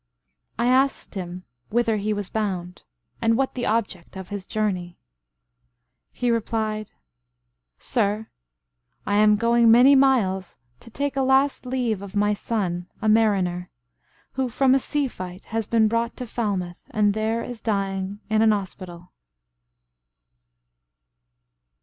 [0.57, 2.81] —I asked him whither he was bound,
[3.21, 4.97] and what The object of his journey;
[6.11, 6.89] he replied
[7.77, 8.25] "Sir!
[9.05, 13.69] I am going many miles to take A last leave of my son, a mariner,
[14.31, 18.41] Who from a sea fight has been brought to Falmouth, And there is dying in
[18.41, 19.11] an hospital."